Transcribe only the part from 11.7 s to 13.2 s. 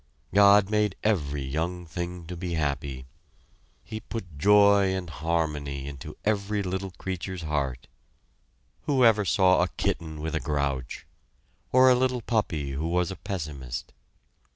Or a little puppy who was a